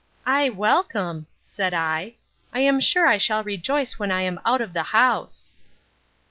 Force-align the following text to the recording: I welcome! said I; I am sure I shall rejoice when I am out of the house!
I 0.25 0.49
welcome! 0.49 1.27
said 1.43 1.75
I; 1.75 2.15
I 2.51 2.61
am 2.61 2.79
sure 2.79 3.05
I 3.05 3.19
shall 3.19 3.43
rejoice 3.43 3.99
when 3.99 4.09
I 4.09 4.23
am 4.23 4.39
out 4.47 4.59
of 4.61 4.73
the 4.73 4.81
house! 4.97 5.51